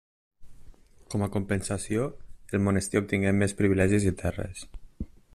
Com 1.13 1.25
a 1.25 1.27
compensació, 1.35 2.07
el 2.57 2.63
monestir 2.67 2.99
obtingué 3.03 3.33
més 3.43 3.53
privilegis 3.59 4.07
i 4.13 4.15
terres. 4.23 4.65